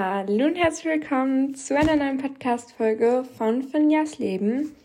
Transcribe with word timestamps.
Hallo 0.00 0.44
und 0.44 0.54
herzlich 0.54 0.84
willkommen 0.84 1.56
zu 1.56 1.76
einer 1.76 1.96
neuen 1.96 2.18
Podcast-Folge 2.18 3.24
von 3.36 3.64
Finjas 3.64 4.20
Leben. 4.20 4.76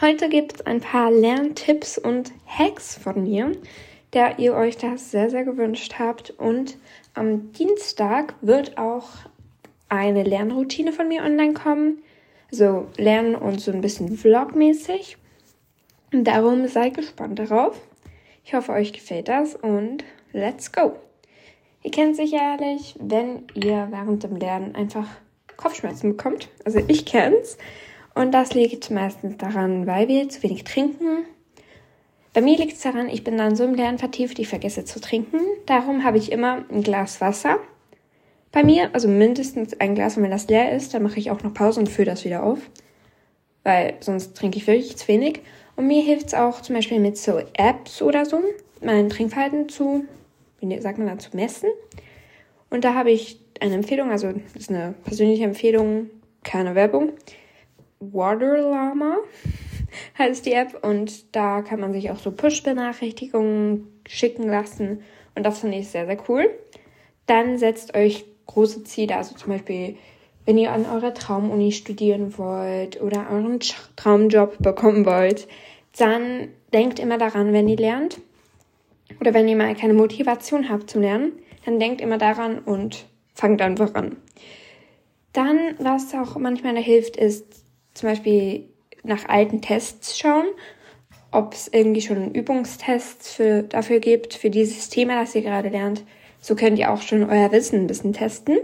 Heute 0.00 0.30
gibt 0.30 0.54
es 0.54 0.60
ein 0.62 0.80
paar 0.80 1.10
Lerntipps 1.10 1.98
und 1.98 2.32
Hacks 2.46 2.96
von 2.96 3.24
mir, 3.24 3.52
da 4.12 4.38
ihr 4.38 4.54
euch 4.54 4.78
das 4.78 5.10
sehr, 5.10 5.28
sehr 5.28 5.44
gewünscht 5.44 5.96
habt. 5.98 6.30
Und 6.30 6.78
am 7.12 7.52
Dienstag 7.52 8.32
wird 8.40 8.78
auch 8.78 9.06
eine 9.90 10.22
Lernroutine 10.22 10.92
von 10.92 11.08
mir 11.08 11.22
online 11.22 11.52
kommen. 11.52 11.98
So 12.50 12.86
lernen 12.96 13.34
und 13.34 13.60
so 13.60 13.70
ein 13.70 13.82
bisschen 13.82 14.16
vlogmäßig. 14.16 15.18
Darum 16.10 16.66
seid 16.68 16.94
gespannt 16.94 17.38
darauf. 17.38 17.78
Ich 18.46 18.54
hoffe, 18.54 18.72
euch 18.72 18.94
gefällt 18.94 19.28
das 19.28 19.54
und 19.56 20.04
let's 20.32 20.72
go! 20.72 20.96
Ihr 21.86 21.92
kennt 21.92 22.16
sicherlich, 22.16 22.96
wenn 22.98 23.44
ihr 23.54 23.86
während 23.92 24.24
dem 24.24 24.34
Lernen 24.34 24.74
einfach 24.74 25.06
Kopfschmerzen 25.56 26.16
bekommt. 26.16 26.48
Also 26.64 26.80
ich 26.88 27.06
kenn's. 27.06 27.58
Und 28.12 28.32
das 28.32 28.54
liegt 28.54 28.90
meistens 28.90 29.36
daran, 29.36 29.86
weil 29.86 30.08
wir 30.08 30.28
zu 30.28 30.42
wenig 30.42 30.64
trinken. 30.64 31.26
Bei 32.34 32.40
mir 32.40 32.58
liegt 32.58 32.72
es 32.72 32.80
daran, 32.80 33.08
ich 33.08 33.22
bin 33.22 33.36
dann 33.36 33.54
so 33.54 33.62
im 33.62 33.74
Lernen 33.74 33.98
vertieft, 33.98 34.40
ich 34.40 34.48
vergesse 34.48 34.84
zu 34.84 35.00
trinken. 35.00 35.38
Darum 35.66 36.02
habe 36.02 36.18
ich 36.18 36.32
immer 36.32 36.64
ein 36.72 36.82
Glas 36.82 37.20
Wasser. 37.20 37.60
Bei 38.50 38.64
mir, 38.64 38.90
also 38.92 39.06
mindestens 39.06 39.78
ein 39.78 39.94
Glas, 39.94 40.16
und 40.16 40.24
wenn 40.24 40.32
das 40.32 40.48
leer 40.48 40.72
ist, 40.74 40.92
dann 40.92 41.04
mache 41.04 41.20
ich 41.20 41.30
auch 41.30 41.44
noch 41.44 41.54
Pause 41.54 41.78
und 41.78 41.88
fülle 41.88 42.10
das 42.10 42.24
wieder 42.24 42.42
auf. 42.42 42.58
Weil 43.62 43.94
sonst 44.00 44.36
trinke 44.36 44.58
ich 44.58 44.66
wirklich 44.66 44.96
zu 44.96 45.06
wenig. 45.06 45.38
Und 45.76 45.86
mir 45.86 46.02
hilft 46.02 46.26
es 46.26 46.34
auch 46.34 46.62
zum 46.62 46.74
Beispiel 46.74 46.98
mit 46.98 47.16
so 47.16 47.40
Apps 47.56 48.02
oder 48.02 48.26
so, 48.26 48.42
mein 48.80 49.08
Trinkverhalten 49.08 49.68
zu 49.68 50.04
wie 50.60 50.80
sagt 50.80 50.98
man 50.98 51.06
da, 51.06 51.18
zu 51.18 51.36
messen. 51.36 51.70
Und 52.70 52.84
da 52.84 52.94
habe 52.94 53.10
ich 53.10 53.40
eine 53.60 53.74
Empfehlung, 53.74 54.10
also 54.10 54.32
das 54.32 54.56
ist 54.56 54.70
eine 54.70 54.94
persönliche 55.04 55.44
Empfehlung, 55.44 56.10
keine 56.42 56.74
Werbung. 56.74 57.12
Water 58.00 58.58
Llama 58.58 59.18
heißt 60.18 60.44
die 60.44 60.52
App 60.52 60.84
und 60.84 61.34
da 61.34 61.62
kann 61.62 61.80
man 61.80 61.92
sich 61.92 62.10
auch 62.10 62.18
so 62.18 62.30
Push-Benachrichtigungen 62.30 63.86
schicken 64.06 64.48
lassen 64.48 65.02
und 65.34 65.44
das 65.44 65.60
finde 65.60 65.78
ich 65.78 65.88
sehr, 65.88 66.06
sehr 66.06 66.18
cool. 66.28 66.50
Dann 67.26 67.58
setzt 67.58 67.96
euch 67.96 68.24
große 68.46 68.84
Ziele, 68.84 69.16
also 69.16 69.34
zum 69.34 69.52
Beispiel, 69.52 69.96
wenn 70.44 70.58
ihr 70.58 70.72
an 70.72 70.86
eurer 70.86 71.14
Traumuni 71.14 71.72
studieren 71.72 72.38
wollt 72.38 73.00
oder 73.00 73.26
euren 73.30 73.58
Traumjob 73.96 74.58
bekommen 74.58 75.04
wollt, 75.04 75.48
dann 75.98 76.48
denkt 76.72 76.98
immer 76.98 77.18
daran, 77.18 77.52
wenn 77.52 77.68
ihr 77.68 77.76
lernt, 77.76 78.20
oder 79.20 79.34
wenn 79.34 79.48
ihr 79.48 79.56
mal 79.56 79.74
keine 79.74 79.94
Motivation 79.94 80.68
habt 80.68 80.90
zum 80.90 81.02
Lernen, 81.02 81.32
dann 81.64 81.78
denkt 81.80 82.00
immer 82.00 82.18
daran 82.18 82.58
und 82.58 83.06
fangt 83.34 83.60
einfach 83.60 83.94
an. 83.94 84.16
Dann, 85.32 85.74
was 85.78 86.14
auch 86.14 86.36
manchmal 86.38 86.76
hilft, 86.78 87.16
ist 87.16 87.44
zum 87.94 88.08
Beispiel 88.08 88.68
nach 89.02 89.28
alten 89.28 89.60
Tests 89.60 90.18
schauen, 90.18 90.46
ob 91.30 91.52
es 91.52 91.68
irgendwie 91.68 92.00
schon 92.00 92.34
Übungstests 92.34 93.34
für, 93.34 93.62
dafür 93.62 94.00
gibt, 94.00 94.34
für 94.34 94.50
dieses 94.50 94.88
Thema, 94.88 95.20
das 95.20 95.34
ihr 95.34 95.42
gerade 95.42 95.68
lernt. 95.68 96.04
So 96.40 96.54
könnt 96.54 96.78
ihr 96.78 96.90
auch 96.92 97.02
schon 97.02 97.28
euer 97.28 97.52
Wissen 97.52 97.80
ein 97.80 97.86
bisschen 97.86 98.12
testen. 98.12 98.58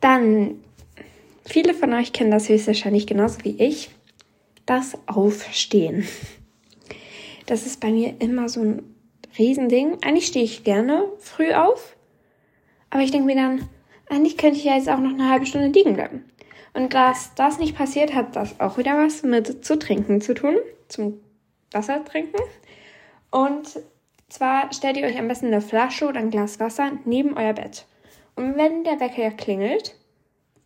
Dann, 0.00 0.62
viele 1.44 1.74
von 1.74 1.92
euch 1.92 2.12
kennen 2.12 2.30
das 2.30 2.48
höchstwahrscheinlich 2.48 3.06
genauso 3.06 3.44
wie 3.44 3.62
ich, 3.62 3.90
das 4.66 4.98
Aufstehen. 5.06 6.06
Das 7.46 7.64
ist 7.64 7.80
bei 7.80 7.90
mir 7.90 8.14
immer 8.18 8.48
so 8.48 8.60
ein 8.60 8.82
Riesending. 9.38 9.98
Eigentlich 10.02 10.26
stehe 10.26 10.44
ich 10.44 10.64
gerne 10.64 11.04
früh 11.18 11.52
auf, 11.52 11.96
aber 12.90 13.02
ich 13.02 13.10
denke 13.10 13.26
mir 13.26 13.36
dann, 13.36 13.68
eigentlich 14.08 14.36
könnte 14.36 14.58
ich 14.58 14.64
ja 14.64 14.76
jetzt 14.76 14.88
auch 14.88 14.98
noch 14.98 15.12
eine 15.12 15.30
halbe 15.30 15.46
Stunde 15.46 15.68
liegen 15.68 15.94
bleiben. 15.94 16.24
Und 16.74 16.94
dass 16.94 17.34
das 17.34 17.58
nicht 17.58 17.76
passiert, 17.76 18.14
hat 18.14 18.36
das 18.36 18.60
auch 18.60 18.78
wieder 18.78 18.96
was 18.96 19.22
mit 19.22 19.64
zu 19.64 19.78
trinken 19.78 20.20
zu 20.20 20.34
tun, 20.34 20.56
zum 20.88 21.20
Wasser 21.72 22.04
trinken. 22.04 22.38
Und 23.30 23.80
zwar 24.28 24.72
stellt 24.72 24.96
ihr 24.96 25.06
euch 25.06 25.18
am 25.18 25.28
besten 25.28 25.46
eine 25.46 25.60
Flasche 25.60 26.06
oder 26.06 26.20
ein 26.20 26.30
Glas 26.30 26.60
Wasser 26.60 26.92
neben 27.04 27.36
euer 27.36 27.52
Bett. 27.52 27.86
Und 28.36 28.56
wenn 28.56 28.84
der 28.84 29.00
Wecker 29.00 29.30
klingelt, 29.32 29.96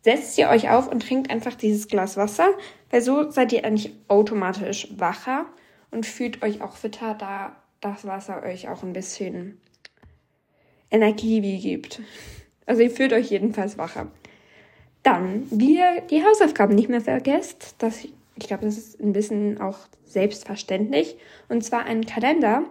setzt 0.03 0.37
ihr 0.37 0.49
euch 0.49 0.69
auf 0.71 0.89
und 0.89 1.03
trinkt 1.03 1.31
einfach 1.31 1.55
dieses 1.55 1.89
Glas 1.89 2.17
Wasser, 2.17 2.51
weil 2.91 3.01
so 3.01 3.31
seid 3.31 3.53
ihr 3.53 3.65
eigentlich 3.65 3.95
automatisch 4.09 4.89
wacher 4.97 5.47
und 5.91 6.07
fühlt 6.07 6.43
euch 6.43 6.61
auch 6.61 6.77
fitter, 6.77 7.15
da 7.15 7.57
das 7.83 8.07
Wasser 8.07 8.43
euch 8.43 8.69
auch 8.69 8.83
ein 8.83 8.95
bisschen 8.95 9.61
Energie 10.91 11.43
wie 11.43 11.59
gibt. 11.59 12.01
Also 12.65 12.83
ihr 12.83 12.91
fühlt 12.91 13.13
euch 13.13 13.31
jedenfalls 13.31 13.77
wacher. 13.77 14.11
Dann, 15.03 15.47
wie 15.51 15.79
ihr 15.79 16.01
die 16.03 16.25
Hausaufgaben 16.25 16.75
nicht 16.75 16.89
mehr 16.89 17.01
vergesst, 17.01 17.75
das, 17.79 18.05
ich 18.05 18.47
glaube, 18.47 18.65
das 18.65 18.79
ist 18.79 19.01
ein 19.01 19.13
bisschen 19.13 19.61
auch 19.61 19.79
selbstverständlich, 20.05 21.17
und 21.49 21.65
zwar 21.65 21.85
einen 21.85 22.07
Kalender. 22.07 22.65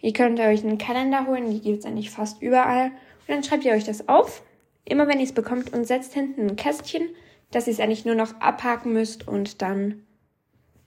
Ihr 0.00 0.12
könnt 0.14 0.40
euch 0.40 0.64
einen 0.64 0.78
Kalender 0.78 1.26
holen, 1.26 1.50
die 1.50 1.60
gibt 1.60 1.80
es 1.80 1.84
eigentlich 1.84 2.10
fast 2.10 2.40
überall. 2.40 2.86
Und 2.86 3.28
dann 3.28 3.44
schreibt 3.44 3.64
ihr 3.64 3.72
euch 3.72 3.84
das 3.84 4.08
auf, 4.08 4.42
immer 4.86 5.06
wenn 5.08 5.18
ihr 5.18 5.26
es 5.26 5.32
bekommt, 5.32 5.74
und 5.74 5.86
setzt 5.86 6.14
hinten 6.14 6.48
ein 6.48 6.56
Kästchen, 6.56 7.10
dass 7.50 7.66
ihr 7.66 7.74
es 7.74 7.80
eigentlich 7.80 8.06
nur 8.06 8.14
noch 8.14 8.40
abhaken 8.40 8.94
müsst 8.94 9.28
und 9.28 9.60
dann 9.60 10.03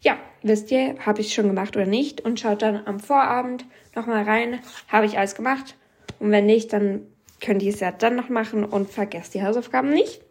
ja, 0.07 0.17
wisst 0.41 0.71
ihr, 0.71 0.95
habe 1.05 1.19
ich 1.19 1.33
schon 1.33 1.47
gemacht 1.47 1.75
oder 1.75 1.85
nicht 1.85 2.21
und 2.21 2.39
schaut 2.39 2.61
dann 2.61 2.81
am 2.85 3.01
Vorabend 3.01 3.65
nochmal 3.93 4.23
rein, 4.23 4.59
habe 4.87 5.05
ich 5.05 5.17
alles 5.17 5.35
gemacht 5.35 5.75
und 6.19 6.31
wenn 6.31 6.45
nicht, 6.45 6.71
dann 6.71 7.01
könnt 7.41 7.61
ihr 7.61 7.73
es 7.73 7.81
ja 7.81 7.91
dann 7.91 8.15
noch 8.15 8.29
machen 8.29 8.63
und 8.63 8.89
vergesst 8.89 9.33
die 9.33 9.43
Hausaufgaben 9.43 9.89
nicht. 9.89 10.21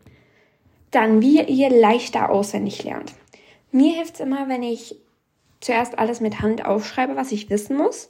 Dann, 0.91 1.21
wie 1.21 1.43
ihr 1.43 1.69
leichter 1.69 2.31
auswendig 2.31 2.85
lernt. 2.85 3.13
Mir 3.71 3.95
hilft 3.97 4.15
es 4.15 4.21
immer, 4.21 4.49
wenn 4.49 4.63
ich 4.63 4.97
zuerst 5.61 5.99
alles 5.99 6.21
mit 6.21 6.41
Hand 6.41 6.65
aufschreibe, 6.65 7.15
was 7.15 7.31
ich 7.31 7.51
wissen 7.51 7.77
muss 7.77 8.09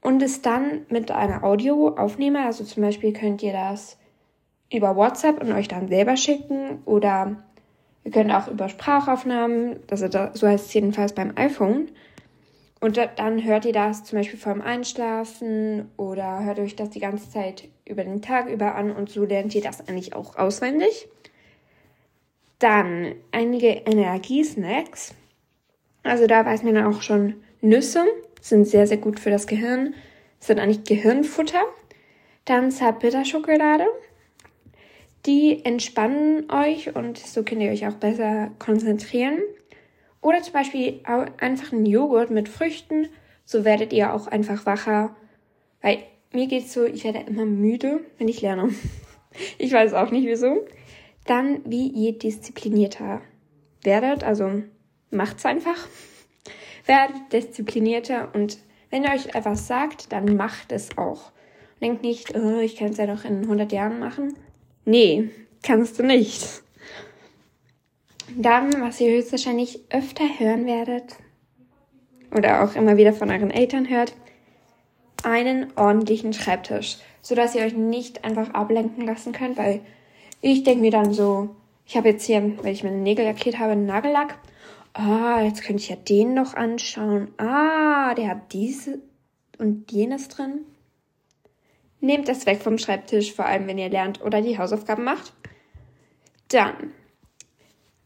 und 0.00 0.20
es 0.20 0.42
dann 0.42 0.84
mit 0.88 1.12
einer 1.12 1.44
Audio 1.44 1.94
aufnehme. 1.96 2.44
Also 2.44 2.64
zum 2.64 2.82
Beispiel 2.82 3.12
könnt 3.12 3.40
ihr 3.44 3.52
das 3.52 3.98
über 4.72 4.96
WhatsApp 4.96 5.40
und 5.40 5.52
euch 5.52 5.68
dann 5.68 5.86
selber 5.86 6.16
schicken 6.16 6.82
oder 6.86 7.44
Ihr 8.08 8.12
könnt 8.12 8.32
auch 8.32 8.48
über 8.48 8.70
Sprachaufnahmen, 8.70 9.80
also 9.90 10.08
da, 10.08 10.30
so 10.32 10.48
heißt 10.48 10.64
es 10.64 10.72
jedenfalls 10.72 11.12
beim 11.12 11.34
iPhone. 11.36 11.90
Und 12.80 12.96
da, 12.96 13.04
dann 13.04 13.44
hört 13.44 13.66
ihr 13.66 13.74
das 13.74 14.02
zum 14.04 14.18
Beispiel 14.18 14.38
vorm 14.38 14.62
Einschlafen 14.62 15.90
oder 15.98 16.42
hört 16.42 16.58
euch 16.58 16.74
das 16.74 16.88
die 16.88 17.00
ganze 17.00 17.28
Zeit 17.28 17.68
über 17.84 18.04
den 18.04 18.22
Tag 18.22 18.48
über 18.48 18.76
an 18.76 18.92
und 18.92 19.10
so 19.10 19.26
lernt 19.26 19.54
ihr 19.54 19.60
das 19.60 19.86
eigentlich 19.86 20.14
auch 20.14 20.36
auswendig. 20.36 21.06
Dann 22.60 23.12
einige 23.30 23.68
Energiesnacks. 23.68 25.14
Also 26.02 26.26
da 26.26 26.46
weiß 26.46 26.62
man 26.62 26.82
auch 26.82 27.02
schon, 27.02 27.34
Nüsse 27.60 28.06
sind 28.40 28.66
sehr, 28.66 28.86
sehr 28.86 28.96
gut 28.96 29.20
für 29.20 29.28
das 29.28 29.46
Gehirn. 29.46 29.92
Sind 30.40 30.60
eigentlich 30.60 30.84
Gehirnfutter. 30.84 31.60
Dann 32.46 32.70
Zartbitterschokolade. 32.70 33.84
Die 35.28 35.62
entspannen 35.62 36.50
euch 36.50 36.96
und 36.96 37.18
so 37.18 37.42
könnt 37.42 37.60
ihr 37.60 37.70
euch 37.70 37.86
auch 37.86 37.96
besser 37.96 38.50
konzentrieren. 38.58 39.38
Oder 40.22 40.40
zum 40.40 40.54
Beispiel 40.54 41.00
einfach 41.04 41.70
einen 41.70 41.84
Joghurt 41.84 42.30
mit 42.30 42.48
Früchten, 42.48 43.08
so 43.44 43.62
werdet 43.66 43.92
ihr 43.92 44.14
auch 44.14 44.26
einfach 44.26 44.64
wacher. 44.64 45.14
Weil 45.82 45.98
mir 46.32 46.46
geht's 46.46 46.72
so, 46.72 46.86
ich 46.86 47.04
werde 47.04 47.18
immer 47.28 47.44
müde, 47.44 48.00
wenn 48.16 48.28
ich 48.28 48.40
lerne. 48.40 48.70
Ich 49.58 49.70
weiß 49.72 49.92
auch 49.92 50.10
nicht 50.10 50.26
wieso. 50.26 50.64
Dann, 51.26 51.60
wie 51.66 51.88
ihr 51.88 52.18
disziplinierter 52.18 53.20
werdet, 53.84 54.24
also 54.24 54.62
macht's 55.10 55.44
einfach. 55.44 55.76
Werdet 56.86 57.32
disziplinierter 57.32 58.34
und 58.34 58.58
wenn 58.88 59.04
ihr 59.04 59.10
euch 59.10 59.26
etwas 59.34 59.68
sagt, 59.68 60.10
dann 60.12 60.36
macht 60.36 60.72
es 60.72 60.96
auch. 60.96 61.30
Denkt 61.82 62.02
nicht, 62.02 62.34
oh, 62.34 62.58
ich 62.58 62.76
kann 62.76 62.88
es 62.88 62.96
ja 62.96 63.06
noch 63.06 63.24
in 63.24 63.42
100 63.42 63.70
Jahren 63.70 64.00
machen. 64.00 64.34
Nee, 64.88 65.28
kannst 65.62 65.98
du 65.98 66.02
nicht. 66.02 66.62
Dann, 68.34 68.80
was 68.80 68.98
ihr 69.02 69.10
höchstwahrscheinlich 69.10 69.80
öfter 69.90 70.24
hören 70.38 70.64
werdet 70.64 71.14
oder 72.34 72.64
auch 72.64 72.74
immer 72.74 72.96
wieder 72.96 73.12
von 73.12 73.30
euren 73.30 73.50
Eltern 73.50 73.90
hört, 73.90 74.14
einen 75.24 75.66
ordentlichen 75.76 76.32
Schreibtisch, 76.32 76.96
sodass 77.20 77.54
ihr 77.54 77.64
euch 77.64 77.74
nicht 77.74 78.24
einfach 78.24 78.54
ablenken 78.54 79.04
lassen 79.04 79.32
könnt, 79.32 79.58
weil 79.58 79.80
ich 80.40 80.64
denke 80.64 80.80
mir 80.80 80.90
dann 80.90 81.12
so, 81.12 81.50
ich 81.84 81.98
habe 81.98 82.08
jetzt 82.08 82.24
hier, 82.24 82.56
weil 82.62 82.72
ich 82.72 82.82
meine 82.82 82.96
Nägel 82.96 83.26
lackiert 83.26 83.58
habe, 83.58 83.72
einen 83.72 83.84
Nagellack. 83.84 84.38
Ah, 84.94 85.42
jetzt 85.42 85.64
könnte 85.64 85.82
ich 85.82 85.90
ja 85.90 85.96
den 85.96 86.32
noch 86.32 86.54
anschauen. 86.54 87.28
Ah, 87.36 88.14
der 88.14 88.28
hat 88.28 88.54
diese 88.54 89.02
und 89.58 89.92
jenes 89.92 90.28
drin. 90.28 90.60
Nehmt 92.00 92.28
das 92.28 92.46
weg 92.46 92.62
vom 92.62 92.78
Schreibtisch, 92.78 93.32
vor 93.32 93.46
allem 93.46 93.66
wenn 93.66 93.78
ihr 93.78 93.88
lernt 93.88 94.22
oder 94.22 94.40
die 94.40 94.58
Hausaufgaben 94.58 95.04
macht. 95.04 95.32
Dann 96.48 96.92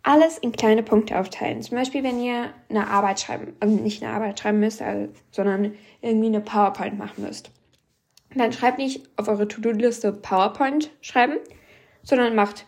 alles 0.03 0.39
in 0.39 0.53
kleine 0.53 0.83
Punkte 0.83 1.19
aufteilen. 1.19 1.63
Zum 1.63 1.77
Beispiel, 1.77 2.03
wenn 2.03 2.21
ihr 2.21 2.53
eine 2.69 2.89
Arbeit 2.89 3.21
schreiben, 3.21 3.55
also 3.61 3.75
nicht 3.77 4.03
eine 4.03 4.13
Arbeit 4.13 4.41
schreiben 4.41 4.61
müsst, 4.61 4.83
also, 4.83 5.13
sondern 5.31 5.75
irgendwie 6.01 6.27
eine 6.27 6.41
PowerPoint 6.41 6.99
machen 6.99 7.23
müsst. 7.23 7.51
dann 8.35 8.53
schreibt 8.53 8.79
nicht 8.79 9.09
auf 9.17 9.29
eure 9.29 9.47
To-Do-Liste 9.47 10.13
PowerPoint 10.13 10.91
schreiben, 11.03 11.37
sondern 12.03 12.35
macht 12.35 12.67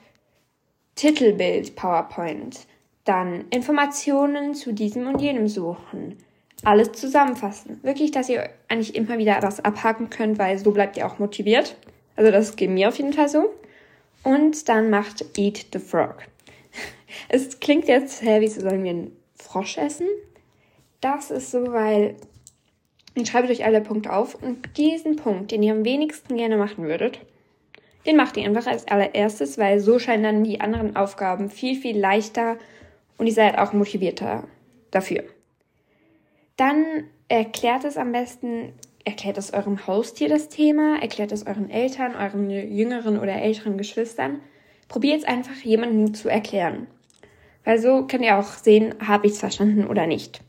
Titelbild 0.95 1.75
PowerPoint, 1.75 2.67
dann 3.05 3.47
Informationen 3.51 4.55
zu 4.55 4.73
diesem 4.73 5.09
und 5.09 5.21
jenem 5.21 5.49
suchen, 5.49 6.19
alles 6.65 6.93
zusammenfassen. 6.93 7.79
Wirklich, 7.83 8.11
dass 8.11 8.29
ihr 8.29 8.49
eigentlich 8.69 8.95
immer 8.95 9.19
wieder 9.19 9.39
was 9.43 9.65
abhaken 9.65 10.11
könnt, 10.11 10.39
weil 10.39 10.59
so 10.59 10.71
bleibt 10.71 10.97
ihr 10.97 11.07
auch 11.07 11.19
motiviert. 11.19 11.77
Also 12.17 12.31
das 12.31 12.57
geht 12.57 12.71
mir 12.71 12.89
auf 12.89 12.97
jeden 12.97 13.13
Fall 13.13 13.29
so. 13.29 13.55
Und 14.23 14.69
dann 14.69 14.91
macht 14.91 15.25
Eat 15.37 15.67
the 15.73 15.79
Frog. 15.79 16.17
Es 17.29 17.61
klingt 17.61 17.87
jetzt, 17.87 18.23
hä, 18.23 18.41
wieso 18.41 18.61
sollen 18.61 18.83
wir 18.83 18.91
einen 18.91 19.17
Frosch 19.37 19.79
essen? 19.79 20.09
Das 21.01 21.31
ist 21.31 21.53
so, 21.53 21.73
weil 21.73 22.17
Ihr 23.17 23.27
schreibt 23.27 23.49
euch 23.49 23.65
alle 23.65 23.81
Punkte 23.81 24.13
auf 24.13 24.35
und 24.43 24.77
diesen 24.77 25.17
Punkt, 25.17 25.53
den 25.53 25.63
ihr 25.63 25.73
am 25.73 25.85
wenigsten 25.85 26.37
gerne 26.37 26.57
machen 26.57 26.85
würdet, 26.85 27.21
den 28.07 28.17
macht 28.17 28.37
ihr 28.37 28.45
einfach 28.45 28.67
als 28.67 28.89
allererstes, 28.89 29.57
weil 29.57 29.79
so 29.79 29.99
scheinen 29.99 30.25
dann 30.25 30.45
die 30.45 30.61
anderen 30.61 30.97
Aufgaben 30.97 31.49
viel, 31.49 31.77
viel 31.77 31.99
leichter 31.99 32.59
und 33.17 33.27
ihr 33.27 33.33
seid 33.33 33.57
auch 33.57 33.73
motivierter 33.73 34.45
dafür. 34.91 35.23
Dann 36.57 37.05
erklärt 37.29 37.85
es 37.85 37.97
am 37.97 38.13
besten, 38.13 38.75
erklärt 39.05 39.39
es 39.39 39.53
eurem 39.53 39.87
Haustier 39.87 40.29
das 40.29 40.49
Thema, 40.49 41.01
erklärt 41.01 41.33
es 41.33 41.47
euren 41.47 41.71
Eltern, 41.71 42.15
euren 42.15 42.51
jüngeren 42.51 43.19
oder 43.19 43.35
älteren 43.35 43.77
Geschwistern. 43.77 44.41
Probiert 44.89 45.19
es 45.19 45.25
einfach 45.25 45.57
jemandem 45.57 46.15
zu 46.15 46.29
erklären. 46.29 46.87
Weil 47.65 47.79
so 47.79 48.07
könnt 48.07 48.25
ihr 48.25 48.39
auch 48.39 48.53
sehen, 48.53 48.95
habe 49.05 49.27
ich 49.27 49.33
es 49.33 49.41
verstanden 49.41 49.87
oder 49.87 50.07
nicht. 50.07 50.43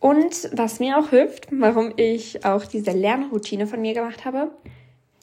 Und 0.00 0.50
was 0.52 0.78
mir 0.78 0.98
auch 0.98 1.10
hilft, 1.10 1.48
warum 1.50 1.92
ich 1.96 2.44
auch 2.44 2.64
diese 2.64 2.90
Lernroutine 2.90 3.66
von 3.66 3.80
mir 3.80 3.94
gemacht 3.94 4.24
habe, 4.24 4.50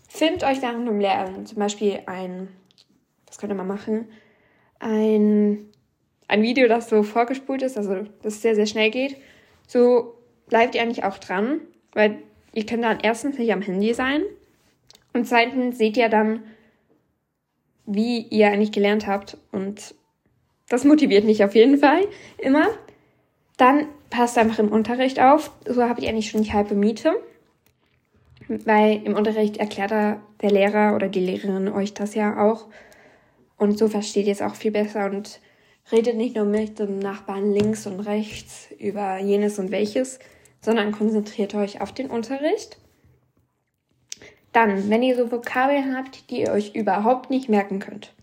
filmt 0.10 0.44
euch 0.44 0.62
während 0.62 0.88
dem 0.88 1.00
Lernen 1.00 1.46
zum 1.46 1.60
Beispiel 1.60 2.00
ein, 2.06 2.48
was 3.28 3.38
könnt 3.38 3.52
ihr 3.52 3.56
mal 3.56 3.64
machen, 3.64 4.08
ein, 4.80 5.70
ein 6.28 6.42
Video, 6.42 6.68
das 6.68 6.90
so 6.90 7.04
vorgespult 7.04 7.62
ist, 7.62 7.78
also 7.78 8.04
das 8.24 8.42
sehr, 8.42 8.56
sehr 8.56 8.66
schnell 8.66 8.90
geht. 8.90 9.18
So 9.68 10.16
bleibt 10.48 10.76
ihr 10.76 10.82
eigentlich 10.82 11.04
auch 11.04 11.18
dran, 11.18 11.62
weil 11.94 12.20
ihr 12.54 12.66
könnt 12.66 12.84
dann 12.84 13.00
erstens 13.02 13.38
nicht 13.38 13.52
am 13.52 13.62
Handy 13.62 13.94
sein 13.94 14.22
und 15.14 15.28
zweitens 15.28 15.78
seht 15.78 15.98
ihr 15.98 16.10
dann, 16.10 16.44
wie 17.86 18.22
ihr 18.22 18.48
eigentlich 18.48 18.72
gelernt 18.72 19.08
habt 19.08 19.38
und 19.52 19.96
das 20.70 20.86
motiviert 20.86 21.26
mich 21.26 21.44
auf 21.44 21.56
jeden 21.56 21.78
Fall 21.78 22.02
immer. 22.38 22.68
Dann 23.58 23.88
passt 24.10 24.38
einfach 24.38 24.60
im 24.60 24.72
Unterricht 24.72 25.20
auf. 25.20 25.52
So 25.66 25.84
habt 25.84 26.02
ihr 26.02 26.10
eigentlich 26.10 26.30
schon 26.30 26.44
die 26.44 26.54
halbe 26.54 26.76
Miete. 26.76 27.14
Weil 28.48 29.02
im 29.04 29.16
Unterricht 29.16 29.58
erklärt 29.58 29.92
der 29.92 30.52
Lehrer 30.52 30.96
oder 30.96 31.10
die 31.10 31.20
Lehrerin 31.20 31.70
euch 31.70 31.94
das 31.94 32.16
ja 32.16 32.44
auch. 32.44 32.68
Und 33.58 33.78
so 33.78 33.88
versteht 33.88 34.26
ihr 34.26 34.32
es 34.32 34.42
auch 34.42 34.56
viel 34.56 34.72
besser 34.72 35.06
und 35.06 35.40
redet 35.92 36.16
nicht 36.16 36.36
nur 36.36 36.46
mit 36.46 36.80
dem 36.80 37.00
Nachbarn 37.00 37.52
links 37.52 37.86
und 37.86 38.00
rechts 38.02 38.70
über 38.80 39.18
jenes 39.20 39.60
und 39.60 39.72
welches, 39.72 40.20
sondern 40.62 40.92
konzentriert 40.92 41.56
euch 41.56 41.82
auf 41.82 41.92
den 41.92 42.10
Unterricht. 42.10 42.78
Dann, 44.54 44.90
wenn 44.90 45.04
ihr 45.04 45.16
so 45.16 45.32
Vokabeln 45.32 45.96
habt, 45.96 46.30
die 46.30 46.42
ihr 46.42 46.52
euch 46.52 46.76
überhaupt 46.76 47.30
nicht 47.30 47.50
merken 47.50 47.80
könnt, 47.80 48.14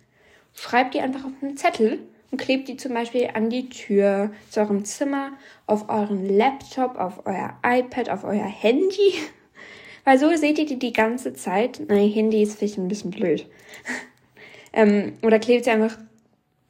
schreibt 0.55 0.95
die 0.95 1.01
einfach 1.01 1.25
auf 1.25 1.33
einen 1.43 1.57
Zettel 1.57 1.99
und 2.31 2.41
klebt 2.41 2.69
die 2.69 2.77
zum 2.77 2.95
Beispiel 2.95 3.31
an 3.35 3.51
die 3.51 3.69
Tür 3.69 4.31
zu 4.49 4.61
eurem 4.61 4.85
Zimmer, 4.85 5.33
auf 5.67 5.89
euren 5.89 6.29
Laptop, 6.29 6.97
auf 6.97 7.27
euer 7.27 7.59
iPad, 7.65 8.11
auf 8.11 8.25
euer 8.25 8.47
Handy. 8.47 9.15
Weil 10.05 10.19
so 10.19 10.35
seht 10.35 10.59
ihr 10.59 10.67
die 10.67 10.79
die 10.79 10.93
ganze 10.93 11.35
Zeit. 11.35 11.83
Nein, 11.89 12.09
Handy 12.09 12.43
ist 12.43 12.59
vielleicht 12.59 12.79
ein 12.79 12.89
bisschen 12.89 13.11
blöd. 13.11 13.47
ähm, 14.73 15.15
oder 15.23 15.39
klebt 15.41 15.65
sie 15.65 15.71
einfach 15.71 15.99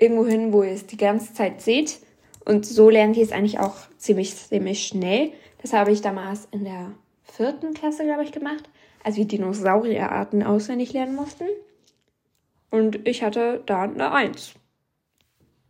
irgendwo 0.01 0.27
hin, 0.27 0.53
wo 0.53 0.63
ihr 0.63 0.73
es 0.73 0.87
die 0.87 0.97
ganze 0.97 1.35
Zeit 1.35 1.61
seht. 1.61 2.01
Und 2.45 2.67
so 2.67 2.89
lernt 2.91 3.17
ihr 3.17 3.23
es 3.23 3.33
eigentlich 3.33 3.61
auch 3.61 3.77
ziemlich, 3.99 4.35
ziemlich 4.35 4.87
schnell. 4.87 5.33
Das 5.63 5.73
habe 5.73 5.93
ich 5.93 6.01
damals 6.01 6.49
in 6.51 6.65
der 6.65 6.93
vierten 7.23 7.75
Klasse, 7.75 8.05
glaube 8.05 8.25
ich, 8.25 8.33
gemacht, 8.33 8.69
als 9.05 9.17
wir 9.17 9.27
Dinosaurierarten 9.27 10.43
auswendig 10.43 10.93
lernen 10.93 11.15
mussten. 11.15 11.45
Und 12.71 13.07
ich 13.07 13.23
hatte 13.23 13.63
da 13.67 13.83
eine 13.83 14.11
Eins. 14.13 14.55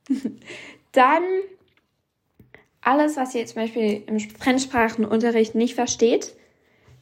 Dann 0.93 1.23
alles, 2.83 3.17
was 3.17 3.35
ihr 3.35 3.45
zum 3.47 3.63
Beispiel 3.63 4.03
im 4.07 4.21
Fremdsprachenunterricht 4.21 5.55
nicht 5.55 5.75
versteht, 5.75 6.35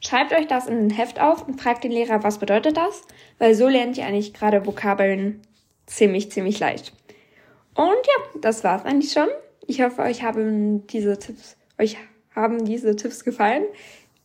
schreibt 0.01 0.33
euch 0.33 0.47
das 0.47 0.67
in 0.67 0.79
ein 0.79 0.91
Heft 0.91 1.21
auf 1.21 1.47
und 1.47 1.61
fragt 1.61 1.85
den 1.85 1.93
Lehrer, 1.93 2.23
was 2.23 2.39
bedeutet 2.39 2.77
das? 2.77 3.03
Weil 3.39 3.55
so 3.55 3.69
lernt 3.69 3.99
ihr 3.99 4.07
eigentlich 4.07 4.35
gerade 4.35 4.67
Vokabeln 4.67 5.41
ziemlich, 5.87 6.31
ziemlich 6.31 6.59
leicht. 6.59 6.93
Und 7.79 7.95
ja, 8.07 8.41
das 8.41 8.65
war's 8.65 8.85
eigentlich 8.85 9.13
schon. 9.13 9.29
Ich 9.69 9.81
hoffe, 9.83 10.03
euch 10.03 10.25
haben 10.25 10.85
diese 10.89 11.17
Tipps, 11.17 11.57
euch 11.79 11.97
haben 12.35 12.65
diese 12.65 12.97
Tipps 12.97 13.23
gefallen. 13.23 13.63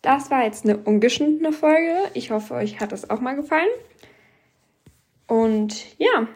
Das 0.02 0.32
war 0.32 0.44
jetzt 0.44 0.66
eine 0.66 0.76
ungeschnittene 0.76 1.54
Folge. 1.54 1.96
Ich 2.16 2.32
hoffe, 2.32 2.56
euch 2.56 2.80
hat 2.80 2.92
das 2.92 3.12
auch 3.12 3.22
mal 3.22 3.36
gefallen. 3.36 3.70
Und 5.28 6.00
ja, 6.00 6.28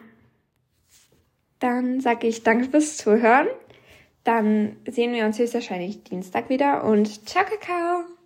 dann 1.58 2.00
sage 2.00 2.28
ich 2.28 2.44
danke 2.44 2.70
fürs 2.70 2.96
Zuhören. 2.96 3.48
Dann 4.22 4.76
sehen 4.86 5.12
wir 5.12 5.24
uns 5.24 5.40
höchstwahrscheinlich 5.40 6.04
Dienstag 6.04 6.48
wieder 6.48 6.84
und 6.84 7.28
ciao, 7.28 7.44
Kakao! 7.44 8.17